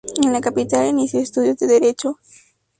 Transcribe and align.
En 0.23 0.31
la 0.33 0.41
capital 0.41 0.87
inició 0.87 1.19
estudios 1.19 1.57
de 1.57 1.67
Derecho. 1.67 2.17